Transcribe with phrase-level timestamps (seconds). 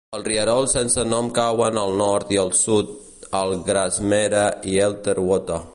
[0.17, 2.89] Els rierols sense nom cauen al nord i al sud
[3.43, 5.63] al Grasmere i Elter Water.